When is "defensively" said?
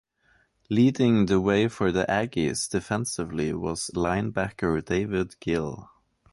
2.67-3.53